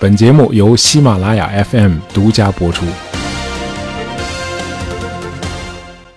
[0.00, 2.86] 本节目由喜马拉雅 FM 独家播出。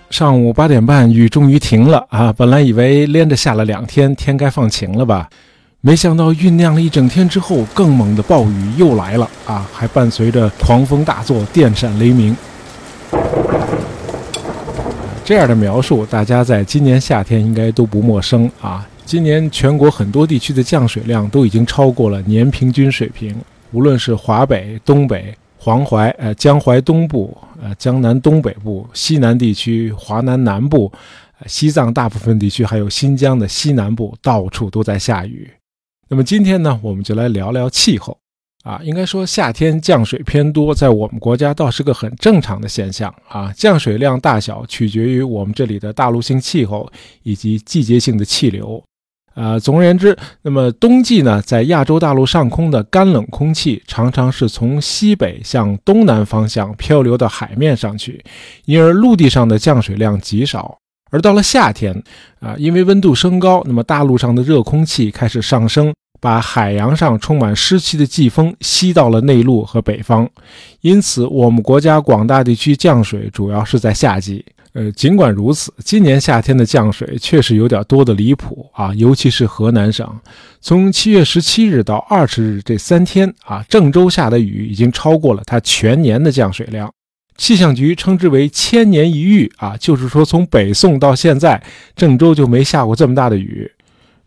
[0.08, 2.32] 上午八点半，雨终于停了啊！
[2.32, 5.28] 本来以为连着下了两天，天该放晴了吧？
[5.80, 9.68] 没想到酝酿了一整天之后，更猛的暴雨又来了啊！
[9.72, 12.36] 还伴随着狂风大作、电闪雷鸣。
[15.24, 18.86] 这样的描述，大家在今年夏天应该都不陌生啊！
[19.04, 23.34] 今年全国很多地区的降水量都已经超过了年平均水平。
[23.72, 30.92] 无论是华北、东北、黄淮、呃江淮东部、呃江南东北部、西南地区、华南南部、
[31.38, 35.50] 呃西藏大部分地区，还有新疆的西南部，到处都在下雨。
[36.08, 38.16] 那么今天呢，我们就来聊聊气候。
[38.64, 43.52] 啊，应该说夏天降水偏多，在我们国家倒是个很正常的现象啊。
[43.56, 46.88] 降水量大小取决于我们这里的大陆性气候
[47.24, 48.80] 以及季节性的气流。
[49.34, 58.22] 啊，总而言之，那么冬季呢，在亚洲大陆上空的干冷空气常常是从西北向东南方向漂流到海面上去，
[58.66, 60.78] 因而陆地上的降水量极少。
[61.10, 62.02] 而到了夏天，
[62.40, 70.28] 啊，因为温度升高，那么大陆上的热空气开始上升，把海洋上充满湿气的季风吸到了内陆和北方，
[70.80, 74.44] 因此我们国家广大地区降水主要是在夏季。
[74.74, 80.08] 呃，尽管如此，今年夏天的降水确实有点多的离谱啊，尤其是河南省，
[80.60, 86.88] 从七月十七日到二十日这三天啊，郑州下的雨已经超过了它全年的降水量，
[87.36, 91.60] 气象局称之为千年一遇啊，就是说从北宋到现在，
[91.96, 93.68] 郑州就没下过这么大的雨。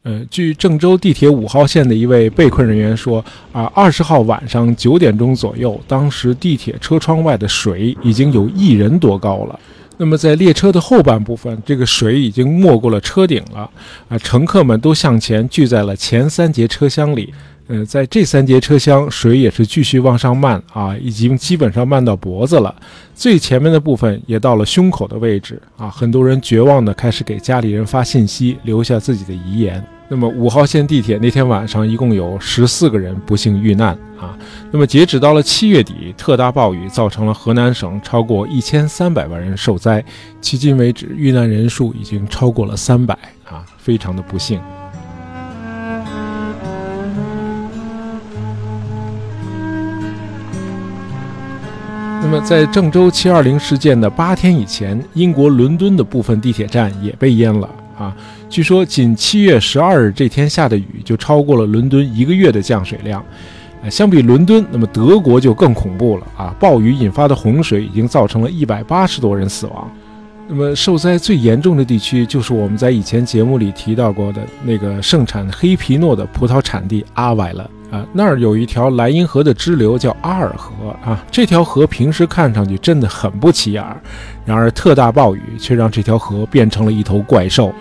[0.06, 9.60] 呃，据郑州地铁五号线的一位被困人员说啊，二十号晚上九点钟左右，当时地铁车窗外的水已经有一人多高了。
[9.98, 13.68] 那么，在列车的后半部分，这个水已经没过了车顶了，
[14.08, 17.34] 啊，乘客们都向前聚在了前三节车厢里。
[17.68, 22.74] 呃，在这三节车厢，水也是继续往上漫，啊，已经基本上漫到脖子了。
[23.16, 29.84] 最前面的部分也到了胸口的位置，啊，很多人绝望地开始给家里人发信息，留下自己的遗言。
[30.08, 34.38] 那么五号线地铁那天晚上一共有十四个人不幸遇难啊。
[34.70, 40.06] 那么截止到了七月底，特大暴雨造成了河南省超过一千三百万人受灾，
[40.40, 44.62] 迄今为止遇难人数已经超过了三百啊，非常的不幸。
[52.28, 58.18] 那么在郑州七二零事件的八天以前，英国伦敦的部分地铁站也被淹了啊。
[58.50, 63.24] 据说，仅七月十二日这天下的雨就超过了伦敦一个月的降水量。
[63.84, 66.56] 呃，相比伦敦，那么德国就更恐怖了啊！
[66.60, 69.88] 暴雨引发的洪水已经造成了一百八十多人死亡。
[70.48, 78.06] 那么受灾最严重的地区就是我们在以前节目里提到过的那个盛产黑皮诺的葡萄产地阿瓦了啊！
[78.12, 83.96] 那儿有一条莱茵河的支流叫阿尔河啊，这条河平时看上去真的很不起眼儿，
[84.46, 87.74] 然而特大暴雨却让这条河变成了一头怪兽。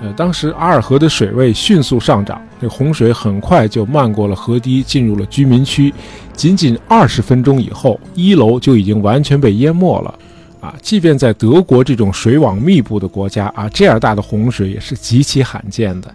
[0.00, 5.92] 呃，当时阿尔河的水位迅速上涨，这洪水很快就漫过了河堤，进入了居民区。
[6.32, 10.14] 仅仅二十分钟以后，一楼就已经完全被淹没了。
[10.60, 16.14] 啊，即便在德国这种水网密布的国家啊，这样大的洪水也是极其罕见的。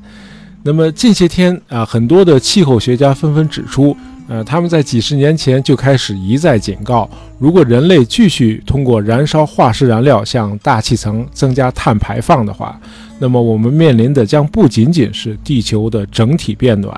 [0.66, 3.96] 那么近些天啊，很多的气候学家纷纷指出。
[4.30, 7.08] 呃，他们在几十年前就开始一再警告，
[7.38, 12.80] 如果人类继续通过燃烧化石燃料向大气层增加碳排放的话，
[13.20, 16.96] 那么我们面临的将不仅仅是地球的整体变暖，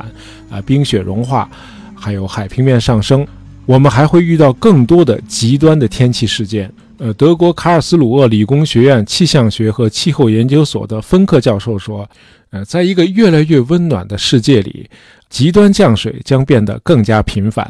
[0.51, 1.49] 啊，冰雪融化，
[1.95, 3.25] 还有海平面上升，
[3.65, 6.71] 我们还会遇到更多的极端的天气事件。
[6.99, 12.07] 呃，德国卡尔斯鲁厄理工学院气象学和气候研究所的芬克教授说，
[12.55, 14.89] 呃，在一个越来越温暖的世界里。
[15.29, 17.69] 极端降水将变得更加频繁。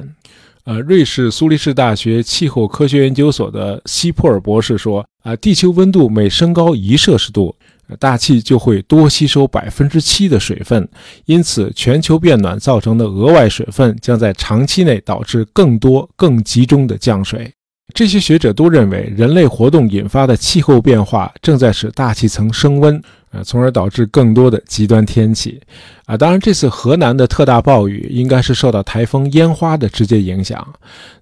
[0.65, 7.55] 呃，瑞士苏黎世大学气候科学研究所的希珀尔博士说：“啊，地球温度每升高一摄氏度，
[7.97, 10.87] 大气就会多吸收百分之七的水分，
[11.25, 17.51] 因此全球变暖造成的额外水分将在长期内导致更多、更集中的降水。”
[17.93, 23.01] 这些学者都认为，人类活动引发的气候变化正在使大气层升温。
[23.35, 25.59] 呃，从而导致更多的极端天气，
[26.05, 30.65] 啊，当然这次河南的特大暴雨应该是受到台风烟花的直接影响。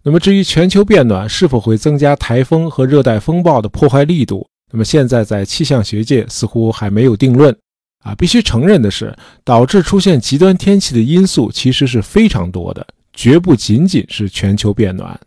[0.03, 7.55] 那么至于全球变暖是否会增加台风和热带风暴的破坏力度，那么现在在气象学界似乎还没有定论。
[8.03, 15.17] 啊，必须承认的是，导致出现极端天气的因素其实是非常多的，绝不仅仅是全球变暖。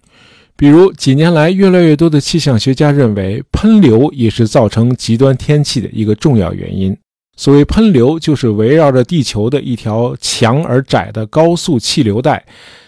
[0.56, 6.96] 比如，几年来，越来越多的气象学家认为，喷流也是造成极端天气的一个重要原因。
[7.36, 12.42] 所谓喷流，就是围绕着地球的一条强而窄的高速气流带，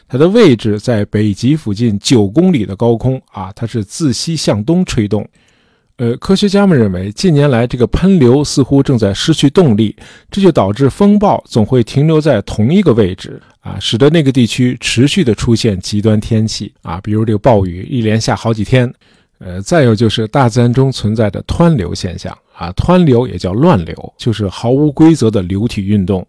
[0.08, 5.28] 它的位置在北极附近九公里的高空啊，它是自西向东吹动。
[5.98, 9.96] 呃，科学家们认为，近年来这个喷流似乎正在失去动力，
[10.30, 18.92] 这就导致风暴总会停留在同一个位置啊，使得那个地区持续的出现极端天气啊，比如这个暴雨一连下好几天。
[19.40, 26.24] 呃，再有就是大自然中存在的湍流现象啊，湍流也叫乱流，就是毫无规则的流体运动。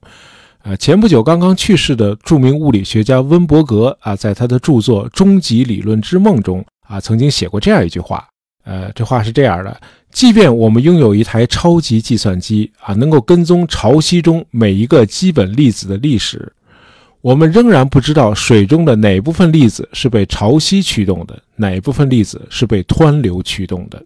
[0.63, 8.27] 啊，前不久刚刚去世的著名物理学家温伯格啊，在他的著作《终极理论之梦》中啊，曾经写过这样一句话。
[8.63, 9.79] 呃，这话是这样的：
[10.11, 16.51] 即便我们拥有一台超级计算机啊，能够跟踪潮汐中每一个基本粒子的历史，
[17.21, 24.03] 我们仍然不知道水中的哪部分粒子是被潮汐驱动的，哪部分粒子是被湍流驱动的。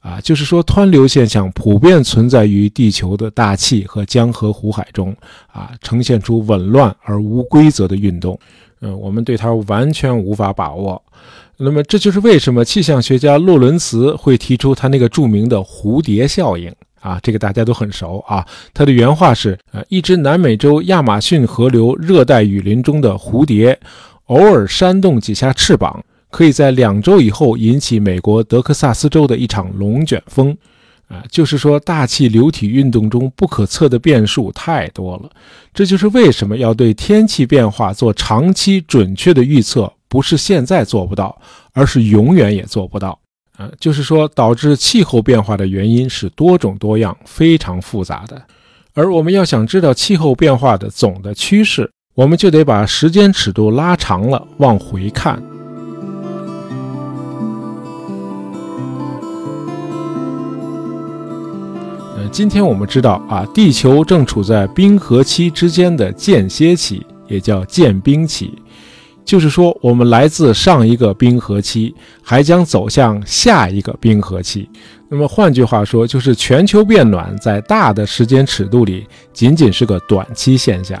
[0.00, 5.12] 啊，就是说，湍流现象普遍存在于地球的大气和江河湖海中，
[5.48, 8.38] 啊，呈现出紊乱而无规则的运动。
[8.82, 11.02] 嗯，我们对它完全无法把握。
[11.58, 16.70] 那么，这就是为什么气象学家洛伦茨会提出他那个著名的蝴蝶效应
[17.00, 18.46] 啊，这个大家都很熟啊。
[18.74, 23.78] 他的原话是：呃，一只南美洲亚马逊河流热带雨林中的蝴蝶，
[24.26, 30.56] 偶尔扇动几下翅膀，可以在两周以后引起美国德克萨斯州的一场龙卷风。
[31.08, 35.30] 啊，就是说，大气流体运动中不可测的变数太多了。
[35.72, 39.92] 这就是为什么要对天气变化做长期准确的预测。
[40.08, 41.38] 不是现在做不到，
[41.72, 43.18] 而是永远也做不到。
[43.56, 48.40] 啊，就是说，导致气候变化的原因是多种多样、非常复杂的。
[48.92, 55.42] 而我们要想知道气候变化的总的趋势，我们就得把时间尺度拉长了，往回看。
[62.16, 68.52] 呃，今天我们知道啊，地球正处在冰河期之间的间歇期，也叫间冰期。
[69.26, 71.92] 就是说，我们来自上一个冰河期，
[72.22, 74.70] 还将走向下一个冰河期。
[75.08, 80.98] 那么换句话说，就是全球变暖在大的时间尺度里仅仅是个短期现象。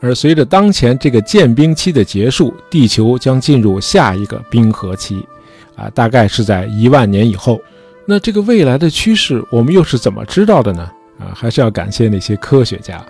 [0.00, 5.26] 而随着当前这个间冰期的结束，地球将进入下一个冰河期，
[5.74, 7.60] 啊，大概是在一万年以后。
[8.04, 10.90] 那这个未来的趋势，我们又是怎么知道的呢？
[11.18, 13.02] 啊，还是要感谢那些科学家。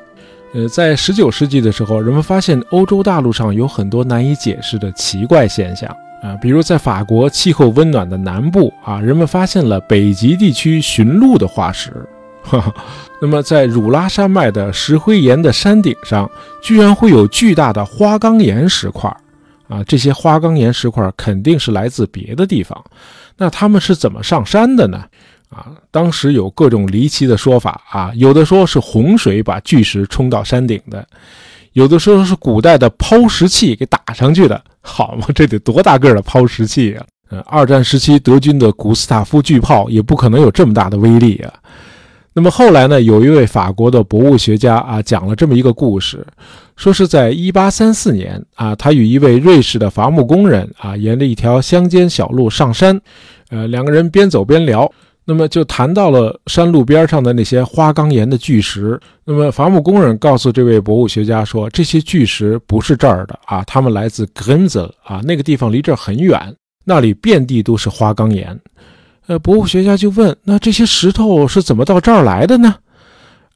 [0.55, 5.89] 呃，在十九世纪的时候，人们发现欧洲大陆上有很多难以解释的奇怪现象
[6.23, 11.91] 啊，比如在法国气候温暖的南部啊，人们发现了北极地区驯鹿的化石。
[13.23, 19.09] 那么，在汝拉山脉的石灰岩的山顶上，居然会有巨大的花岗岩石块
[19.69, 22.85] 啊，这些花岗岩石块肯定是来自别的地方。
[23.39, 25.03] 那他们是怎么上山的呢？
[25.55, 31.07] 啊，当时有各种离奇的说法啊，有的说是洪水把巨石冲到山顶的，
[31.75, 34.61] 有的说是古代的抛石器给打上去的。
[34.81, 37.05] 好嘛， 这得多大个的抛石器啊！
[37.29, 41.53] 呃，二战时期德军的古斯塔夫巨炮也不可能有这么大的威力啊。
[42.35, 46.27] 那么后来呢，有一位法国的博物学家啊，讲了这么一个故事，
[46.77, 52.99] 说是在1834年啊，他与一位瑞士的伐木工人啊，沿着一条乡间小路上山，
[53.51, 54.91] 呃，两个人边走边聊。
[55.25, 59.01] 那么就谈到了山路边上的那些花岗岩的巨石。
[59.25, 68.59] 那么伐木工人告诉这位博物学家说，这些巨石不是这儿的啊，他们来自 g r n z e l 啊，那个地方离这儿很远，那里遍地都是花岗岩。
[69.29, 72.75] 呃，博物学家就问，那这些石头是怎么到这儿来的呢？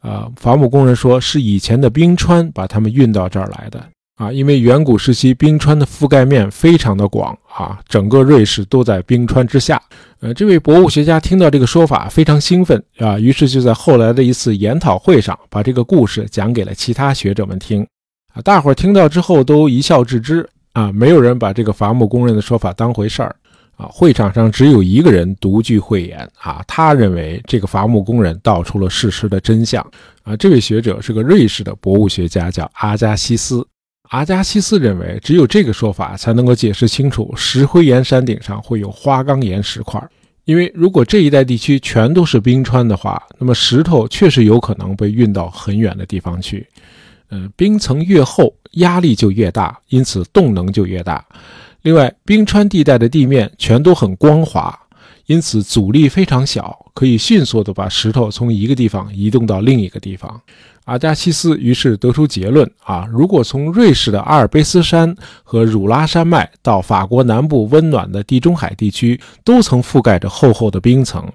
[0.00, 3.85] 啊，伐木工人说是以前的冰川把它们运到这儿来的。
[4.16, 9.80] 啊，因为远古时期冰川的覆盖面非常的广啊，整个瑞士都在冰川之下。
[10.20, 17.87] 呃，这位博物学家听到这个说法非常兴奋啊，于是就在后来的一次研讨会上把这个故事讲给了其他学者们听。
[18.32, 23.37] 啊，大伙儿听到之后都一笑置之啊，没有人把这个伐木工人的说法当回事儿
[23.76, 23.87] 啊。
[23.92, 29.87] 会场上只有一个人独具慧眼啊，他认为这个伐木工人道出了事实的真相
[30.23, 30.35] 啊。
[30.37, 33.62] 这位学者是个瑞士的博物学家，叫阿加西斯。
[34.10, 40.02] 阿加西斯认为，只有这个说法才能够解释清楚石灰岩山顶上会有花岗岩石块。
[40.44, 46.64] 因为如果这一带地区全都是冰川的话，那么石头确实有可能被运到很远的地方去。
[47.30, 51.25] 嗯，冰层越厚，压力就越大，因此动能就越大。
[51.82, 54.72] 另外，冰川地带的地面全都很光滑，
[55.26, 60.40] 因此阻力非常小，可以迅速地把石头从一个地方移动到另一个地方。
[60.87, 65.14] 阿加西斯于是得出结论：啊，如果从瑞士的阿尔卑斯山
[65.45, 71.28] 和汝拉山脉到法国南部温暖的地中海地区，都曾覆盖着厚厚的冰层，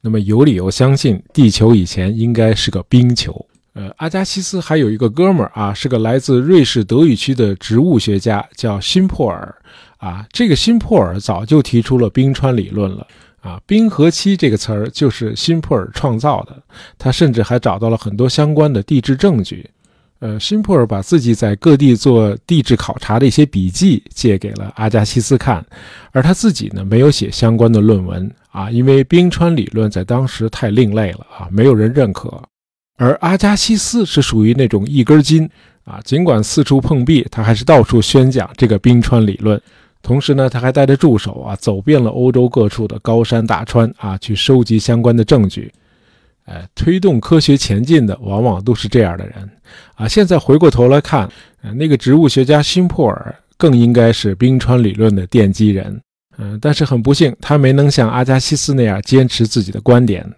[0.00, 3.46] 那么有理由相信地球以前应该是个冰球。
[3.74, 9.54] 呃，阿加西斯还有一个哥们儿啊，是个来自瑞士德语区的植物学家，叫辛珀尔。
[9.96, 13.06] 啊，这个辛珀尔早就提出了冰川理论了。
[13.42, 16.62] 啊，冰河期这个词儿就是辛普尔创造的。
[16.96, 19.68] 他甚至还找到了很多相关的地质证据。
[20.20, 25.66] 呃，辛普尔把自己在各地做地质考察的一些笔记借给了阿加西斯看，
[26.12, 32.40] 而他自己呢，没有写相关的论文啊，因为冰川理论在当时太另类了啊，没有人认可。
[32.96, 35.50] 而阿加西斯是属于那种一根筋
[35.82, 39.60] 啊，尽管四处碰壁，他还是到处宣讲这个冰川理论。
[40.02, 45.72] 同时呢，他还带着助手啊，走遍了欧洲各处的高山大川啊，去收集相关的证据。
[46.44, 49.48] 呃，推动科学前进的往往都是这样的人
[49.94, 50.08] 啊。
[50.08, 51.28] 现在回过头来看，
[51.62, 56.00] 呃，那个植物学家辛普尔更应该是冰川理论的奠基人。
[56.38, 60.28] 嗯，但是很不幸，他没能像阿加西斯那样坚持自己的观点。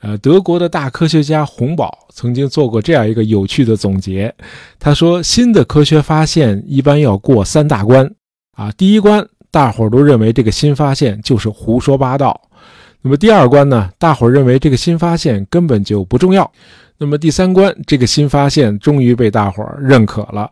[0.00, 4.34] 呃，德国的大科学家洪堡曾经做过这样一个有趣的总结。
[4.78, 8.08] 他说，新的科学发现一般要过三大关
[8.58, 8.72] 啊。
[8.76, 12.38] 第一关，大伙儿都认为这个新发现就是胡说八道。
[13.00, 16.50] 那么第二关呢，大伙儿认为这个新发现根本就不重要。
[16.98, 20.50] 那么第三关，这个新发现终于被大伙儿认可了。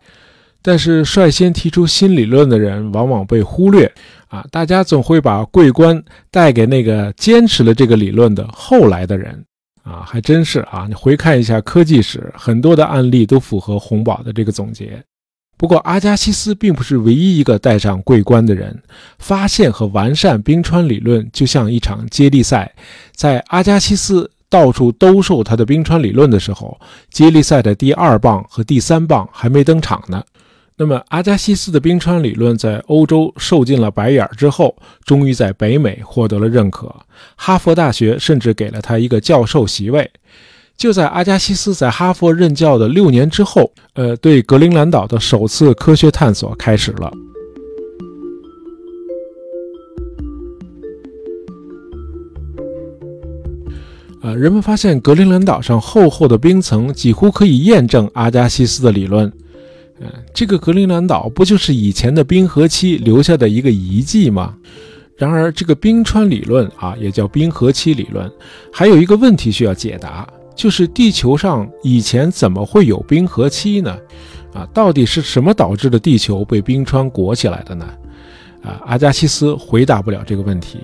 [0.61, 3.89] 但是率先提出新理论的人往往被忽略
[4.27, 4.45] 啊！
[4.51, 9.41] 大家总会把桂冠带给那个坚持了这个理论的后来的人
[9.83, 10.03] 啊！
[10.05, 10.85] 还真是啊！
[10.89, 15.01] 你回看一下科技史，很多的案例都符合洪堡的这个总结。
[15.57, 18.79] 不过阿加西斯并不是唯一一个戴上桂冠的人。
[19.17, 22.73] 发现和完善冰川理论就像一场接力赛，
[23.15, 30.23] 在阿加西斯到处兜售他的冰川理论的时候，接力赛的第二棒和第三棒还没登场呢。
[30.79, 36.95] 那么，阿加西斯的冰川理论在欧洲受尽了白眼之后，终于在北美获得了认可。
[37.35, 40.11] 哈佛大学甚至给了他一个教授席位。
[40.77, 47.11] 就在阿加西斯在哈佛任教的六年之后，呃，对格陵兰岛的首次科学探索开始了。
[54.21, 59.31] 呃，人们发现格陵兰岛上厚厚的冰层几乎可以验证阿加西斯的理论。
[59.99, 64.53] 嗯，这个格陵兰岛不就是以前的冰河期留下的一个遗迹吗？
[65.15, 68.31] 然而，这个冰川理论啊，也叫冰河期理论，
[68.71, 73.95] 还有一个问题需要解答，就是地球上以前怎么会有冰河期呢？
[74.53, 77.85] 啊，到底是什么导致的地球被冰川裹起来的呢？
[78.63, 80.79] 啊，阿加西斯回答不了这个问题。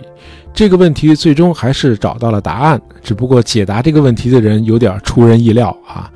[0.53, 6.09] 这个问题最终还是找到了答案，只不过解答这个问题的人有点出人意料啊。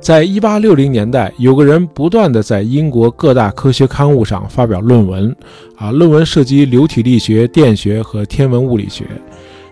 [0.00, 5.34] 在一八六零年代，有个人不断的在英国各大科学刊物上发表论文，
[5.76, 9.06] 啊，论文涉及流体力学、电学和天文物理学。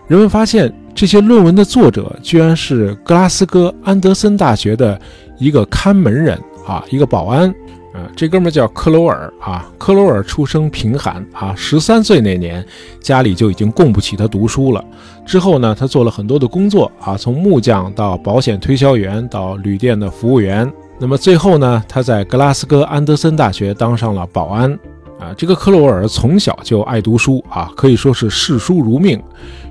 [0.07, 4.99] 人们发现，这些论文的作者居然是格拉斯哥安德森大学的
[5.37, 7.53] 一个看门人啊，一个保安。
[7.93, 9.69] 啊，这哥们叫克罗尔啊。
[9.77, 12.65] 克罗尔出生贫寒啊，十三岁那年，
[12.99, 14.83] 家里就已经供不起他读书了。
[15.25, 20.71] 之后呢，他做了很多的工作啊，从木匠到保险推销员，到旅店的服务员。
[20.97, 24.75] 那么最后呢，他在格拉斯哥安德森大学当上了保安。
[25.23, 29.21] 啊，这个克罗尔从小就爱读书啊，可以说是视书如命。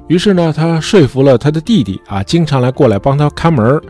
[0.08, 3.80] 于是呢，他说服了他的弟弟啊，经常来过来帮他看门。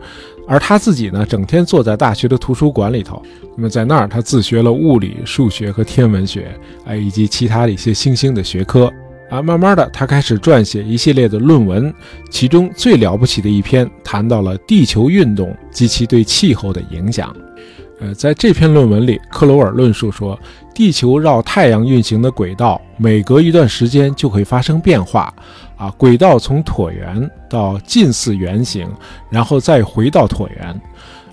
[0.45, 3.23] 而他自己呢，整天坐在大学的图书馆里头。
[3.55, 6.53] 那么在那儿，他自学了物理、数学和天文学，
[6.83, 8.91] 哎，以及其他的一些新兴的学科。
[9.29, 11.91] 啊，慢慢的，他开始撰写一系列的论文，
[12.29, 17.33] 其中最了不起的一篇谈到了地球运动及其对气候的影响。
[18.03, 20.37] 呃，在这篇论文里，克罗尔论述说，
[20.75, 25.33] 地球绕太阳运行的轨道每隔一段时间就会发生变化。
[25.77, 28.89] 啊，轨道从椭圆到近似圆形，
[29.29, 30.81] 然后再回到椭圆，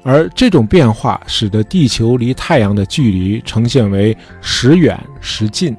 [0.05, 5.77] 而这种变化使得地球离太阳的距离呈现为时远时近。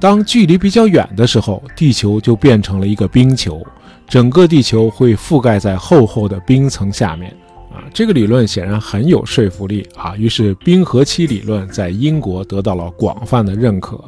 [0.00, 3.64] 当距离比较远的时候，地球就变成了一个冰球，
[4.08, 7.32] 整个地球会覆盖在厚厚的冰层下面。
[7.92, 14.02] 这个理论显然很有说服力啊，于是冰河期理论在英国得到了广泛的认可。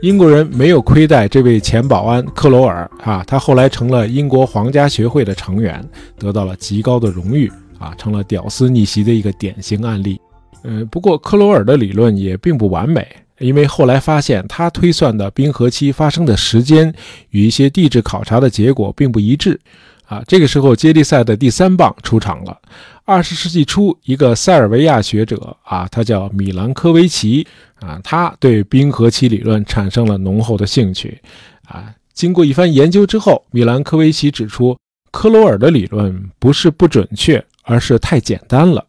[0.00, 5.80] 英国人没有亏待这位前保安克罗尔啊，他后来成了英国皇家学会的成员，
[6.18, 10.20] 得到了极高的荣誉啊，成了屌丝逆袭的一个典型案例。
[10.64, 13.06] 嗯，不过克罗尔的理论也并不完美，
[13.38, 16.92] 因为后来发现他推算的冰河期发生的时间
[17.30, 19.60] 与一些地质考察的结果并不一致。
[20.06, 22.58] 啊，这个时候接力赛的第三棒出场了。
[23.04, 27.46] 二十世纪初，一个塞尔维亚学者啊，他叫米兰科维奇
[27.80, 31.20] 啊，他对冰河期理论产生了浓厚的兴趣
[31.66, 31.92] 啊。
[32.12, 34.76] 经过一番研究之后，米兰科维奇指出，
[35.10, 38.86] 科罗尔的理论不是不准确，而是太简单了。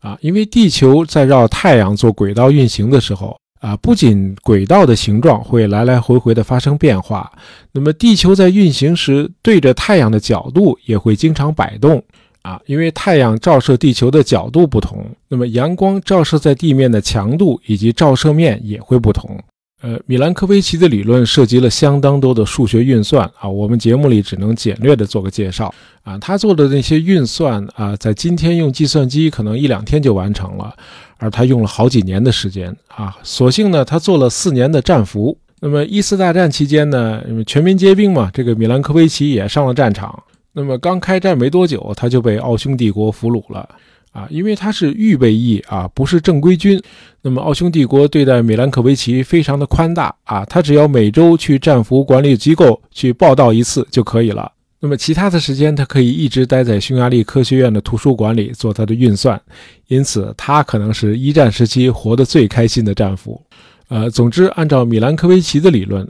[0.00, 7.30] 啊，因为地球在绕太阳做轨道运行的时候，啊，不仅轨道的形状会来来回回的发生变化，
[7.72, 12.02] 那么地球在运行时对着太阳的角度也会经常摆动。
[12.42, 19.38] 啊，因为太阳照射地球的角度不同，那么阳光照射在地面的强度以及照射面也会不同。
[19.82, 26.18] 呃，米兰科维奇的理论涉及了相当多的数学运算啊，我们节目里只能简略的做个介绍啊。
[26.18, 30.74] 他做的那些运算啊，在今天用计算机可能一两天就完成了，
[31.16, 33.16] 而他用了好几年的时间啊。
[33.22, 35.34] 所幸呢，他做了四年的战俘。
[35.62, 40.22] 那么一次大战期间呢，全民皆兵嘛，这个米兰科维奇也上了战场。
[40.52, 43.68] 那么刚开战没多久，他就被奥匈帝国俘虏了。
[44.12, 46.82] 啊，因为他是预备役啊，不是正规军。
[47.22, 54.50] 那么奥匈帝国对待米兰科维奇非常的宽大啊，他只要每周去战俘管理机构去报道一次就可以了。
[54.80, 59.40] 那么其他的时间，他可以一直待在匈牙利科学院的图书馆里做他的运算。
[59.86, 63.40] 因此，他可能是一战时期活得最开心的战俘。
[63.86, 66.04] 呃，总之，按照米兰科维奇的理论，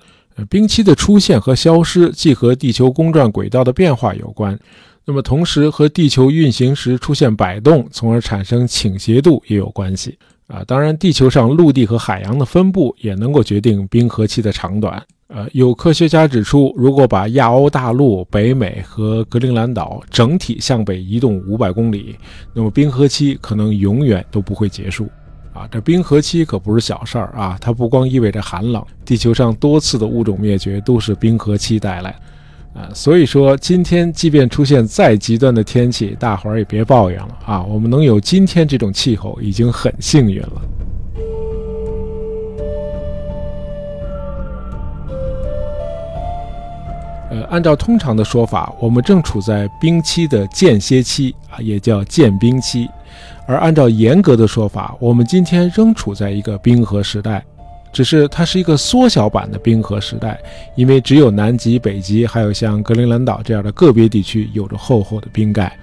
[0.46, 4.58] 冰期的出现和消失既和地球公转轨道的变化有关。
[5.04, 10.16] 那么，同时和地球运行时出现摆动，从而产生倾斜度也有关系
[10.46, 10.62] 啊。
[10.66, 15.02] 当然，地球上陆地和海洋的分布也能够决定冰河期的长短。
[15.26, 22.16] 呃，有科学家指出，如果把亚欧大陆、北美和格陵兰岛整体向北移动五百公里，
[22.52, 25.08] 那么冰河期可能永远都不会结束
[25.52, 25.68] 啊。
[25.70, 32.14] 这冰河期可不是小事儿啊，它不光意味着寒冷，地球上多次的物种灭绝都是冰河期带来。
[32.72, 37.62] 啊，所以说今天即便出现再极端的天气，大伙儿也别抱怨了啊！
[37.64, 40.62] 我们能有今天这种气候已经很幸运了。
[47.32, 52.86] 呃，按照通常的说法，我们正处在冰期的间歇期啊，也叫间冰期；
[53.50, 57.42] 而按照严格的说法，我们今天仍处在一个冰河时代。
[57.92, 60.38] 只是它是一个缩小版的冰河时代，
[60.76, 65.76] 因为只有南极、北极，还有像格陵兰岛这样的个别地区有着厚厚的冰盖。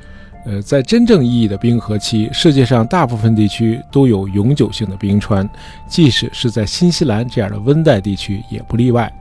[0.45, 5.45] 呃，在真正意义的冰河期，世界上大部分地区都有永久性的冰川，
[5.89, 9.13] 即使是在新西兰这样的温带地区也不例外。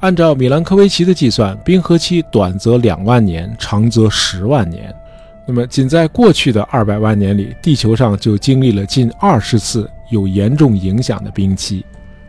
[0.00, 4.92] 按照米兰科维奇的计算，冰河期短则两万年，长则十万年。
[5.46, 11.84] 那么，仅在过去的二百万年里，地球上就经历了近二十次有严重影响的冰期。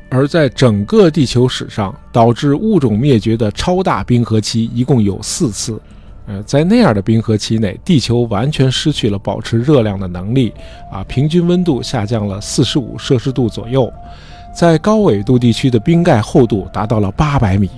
[0.10, 5.82] 而在整个地球史上，导致物种灭绝的超大冰河期一共有四次。
[6.28, 10.54] 呃，在那样的冰河期内，地球完全失去了保持热量的能力，
[10.92, 13.92] 啊，平均温度下降了四十五摄氏度左右。
[14.54, 17.70] 在高纬度地区的冰盖厚度达到了八百米，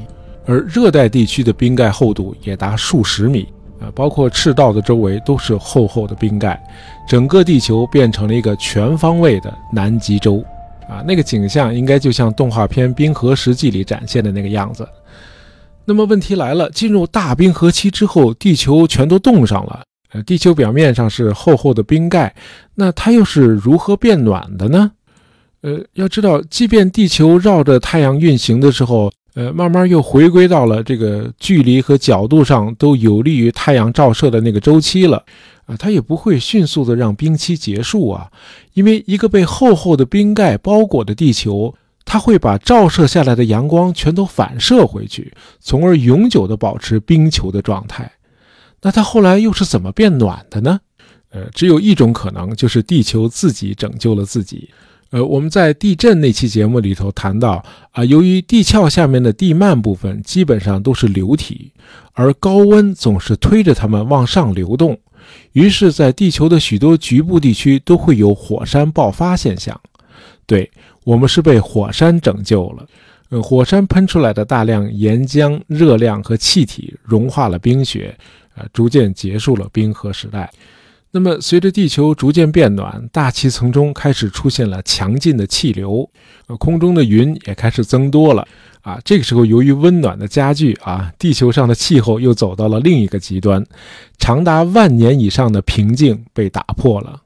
[0.46, 3.48] 而热带地区的冰盖厚度也达数十米。
[3.82, 6.62] 啊，包括赤道的周围都是厚厚的冰盖，
[7.08, 10.44] 整个地球变成了一个全方位的南极洲。
[10.88, 14.88] 啊，那个景象应该就像动画片《冰河世纪》里展现的那个样子。
[15.86, 19.84] 那么问题来了，进入大冰河期之后，地球全都冻上了。
[20.12, 22.34] 呃，地球表面上是厚厚的冰盖，
[22.74, 24.92] 那它又是如何变暖的呢？
[25.62, 35.24] 呃，要知道，即便地球绕着太阳运行的时候，呃，慢慢又回归到了这个距离和角度上都有利于太阳照射的那个周期了。
[35.66, 38.32] 啊，它也不会迅速的让冰期结束啊，
[38.74, 48.12] 因为一个被厚厚的冰盖包裹的地球，它会把照射下来的阳光全都反射回去，从而永久的保持冰球的状态。
[48.82, 50.80] 那它后来又是怎么变暖的呢？
[51.30, 54.72] 呃，只有一种可能，就是地球自己拯救了自己。
[55.12, 61.72] 呃，我们在地震那期节目里头谈到啊，由于地壳下面的地幔部分基本上都是流体，
[62.14, 64.98] 而高温总是推着它们往上流动。
[65.54, 69.80] 于是，在地球的许多局部地区都会有火山爆发现象。
[70.46, 70.70] 对
[71.04, 72.86] 我们是被火山拯救了。
[73.30, 78.16] 呃，火山喷出来的大量岩浆、热量和气体融化了冰雪，
[78.56, 80.52] 呃，逐渐结束了冰河时代。
[81.12, 86.08] 那么，随着地球逐渐变暖，大气层中开始出现了强劲的气流，
[86.46, 88.48] 呃，空中的云也开始增多了。
[88.82, 93.66] 啊，这个时候由于温暖的加剧啊，地球上的气候又走到了另一个极端，
[94.20, 97.22] 长达万年以上的平静被打破了，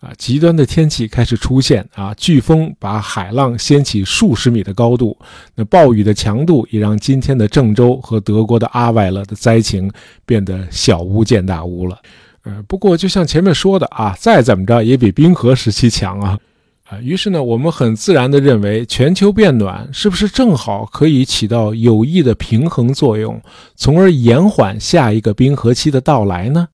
[0.00, 5.18] 啊，极端的天气开始出现啊，飓风把海浪掀起数十米的高度，
[5.54, 9.90] 那暴雨的强度也让今天的郑州和德国的阿外勒的灾情
[10.26, 11.98] 变得小巫见大巫了。
[12.44, 16.38] 呃，不过就像前面说的啊，再怎么着也比冰河时期强啊。
[16.86, 23.40] 啊，于是呢，我们很自然地认为，全球变暖是不是正好可以起到有益的平衡作用，
[23.74, 26.68] 从而延缓下一个冰河期的到来呢？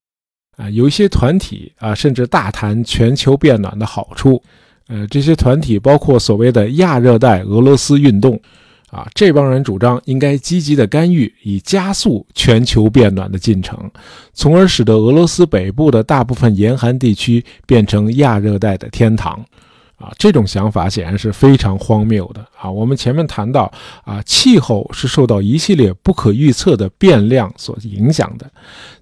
[0.56, 4.42] 啊，有一些团体啊，甚至大谈全球变暖的好处。
[4.88, 8.40] 呃，这些团体包括所谓的亚热带俄罗斯运动。
[8.90, 13.90] 啊，这帮人主张应该积极的干预，以加速全球变暖的进程，
[14.34, 19.44] 从而使得俄罗斯北部的大部分严寒地区变成亚热带的天堂。
[19.96, 22.40] 啊，这种想法显然是非常荒谬的。
[22.58, 23.70] 啊，我们前面谈到，
[24.02, 28.50] 啊，气候是受到一系列不可预测的变量所影响的，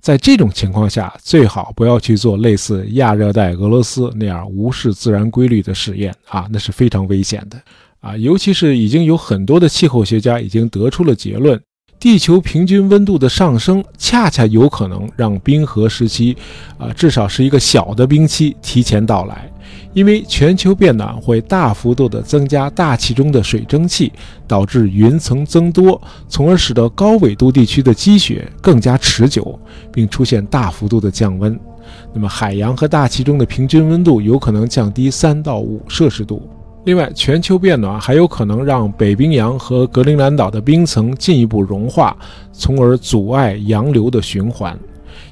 [0.01, 6.13] 在这种情况下，最好不要去做类似亚热带俄罗斯那样无视自然规律的实验。
[6.27, 7.57] 啊，那是非常危险的。
[8.01, 11.61] 啊，尤其是已经有很多的气候学家已经得出了结论，
[11.99, 16.37] 地球平均温度的上升恰恰有可能让冰河时期，
[16.79, 19.51] 啊，至少是一个小的冰期提前到来，
[19.95, 24.13] 因为全球变暖会大幅度的增加大气中的水蒸气，
[24.47, 29.59] 导致云层增多，从而使得高纬度地区的积雪更加持久，
[29.93, 31.59] 并出现大幅度的降温。
[32.15, 36.49] 那么海洋和大气中的平均温度有可能降低三到五摄氏度。
[36.89, 42.17] 另外，全球变暖还有可能让北冰洋和格陵兰岛的冰层进一步融化，
[42.51, 44.75] 从而阻碍洋流的循环。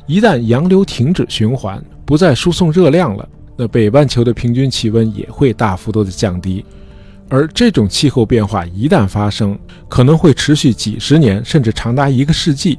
[0.05, 6.63] 一旦洋流停止循环，不再输送热量了，那北半球的平均气温也会大幅度的降低。
[7.31, 12.79] 而这种气候变化一旦发生，可能会持续几十年，甚至长达一个世纪。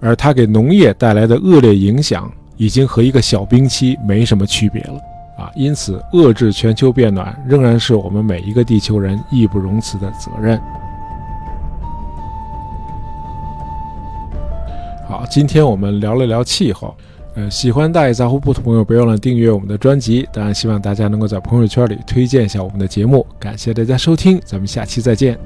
[0.00, 5.00] 而它给农业带来的恶劣影响，已经和一个小冰期没什么区别了。
[5.36, 10.60] 啊，因此遏制全球变暖仍然是我们每一个地球人义不容辞的责任。
[15.06, 16.94] 好，今天我们聊了聊气候。
[17.34, 20.26] 呃，喜欢大野杂货铺的朋友，别忘了订阅我们的专辑。
[20.32, 23.26] 当然，希望大家能够在朋友圈里推荐一下我们的节目。
[23.38, 25.38] 感谢大家收听，咱们下期再见。